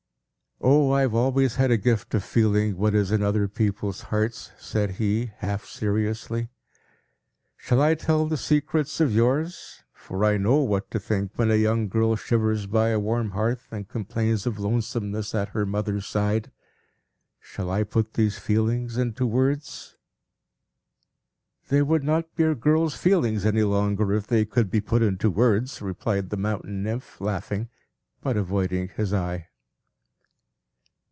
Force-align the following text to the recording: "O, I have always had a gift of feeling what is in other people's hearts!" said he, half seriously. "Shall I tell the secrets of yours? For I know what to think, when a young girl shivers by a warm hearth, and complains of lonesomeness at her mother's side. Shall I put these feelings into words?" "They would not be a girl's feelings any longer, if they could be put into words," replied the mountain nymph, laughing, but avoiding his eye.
"O, 0.63 0.91
I 0.91 1.01
have 1.01 1.15
always 1.15 1.55
had 1.55 1.71
a 1.71 1.77
gift 1.77 2.13
of 2.13 2.23
feeling 2.23 2.77
what 2.77 2.93
is 2.93 3.09
in 3.11 3.23
other 3.23 3.47
people's 3.47 4.01
hearts!" 4.01 4.51
said 4.59 4.91
he, 4.91 5.31
half 5.37 5.65
seriously. 5.65 6.49
"Shall 7.57 7.81
I 7.81 7.95
tell 7.95 8.27
the 8.27 8.37
secrets 8.37 8.99
of 8.99 9.11
yours? 9.11 9.81
For 9.91 10.23
I 10.23 10.37
know 10.37 10.57
what 10.57 10.91
to 10.91 10.99
think, 10.99 11.31
when 11.35 11.49
a 11.49 11.55
young 11.55 11.87
girl 11.87 12.15
shivers 12.15 12.67
by 12.67 12.89
a 12.89 12.99
warm 12.99 13.31
hearth, 13.31 13.69
and 13.71 13.87
complains 13.89 14.45
of 14.45 14.59
lonesomeness 14.59 15.33
at 15.33 15.49
her 15.49 15.65
mother's 15.65 16.05
side. 16.05 16.51
Shall 17.39 17.71
I 17.71 17.81
put 17.81 18.13
these 18.13 18.37
feelings 18.37 18.99
into 18.99 19.25
words?" 19.25 19.97
"They 21.69 21.81
would 21.81 22.03
not 22.03 22.35
be 22.35 22.43
a 22.43 22.53
girl's 22.53 22.93
feelings 22.93 23.47
any 23.47 23.63
longer, 23.63 24.13
if 24.13 24.27
they 24.27 24.45
could 24.45 24.69
be 24.69 24.79
put 24.81 25.01
into 25.01 25.31
words," 25.31 25.81
replied 25.81 26.29
the 26.29 26.37
mountain 26.37 26.83
nymph, 26.83 27.19
laughing, 27.19 27.67
but 28.21 28.37
avoiding 28.37 28.89
his 28.89 29.11
eye. 29.11 29.47